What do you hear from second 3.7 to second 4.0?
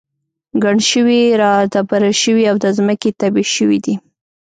دي.